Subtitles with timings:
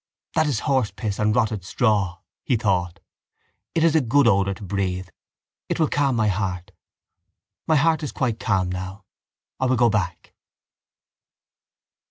[0.33, 2.99] That is horse piss and rotted straw, he thought.
[3.75, 5.09] It is a good odour to breathe.
[5.69, 6.71] It will calm my heart.
[7.67, 9.05] My heart is quite calm now.
[9.59, 10.33] I will go back.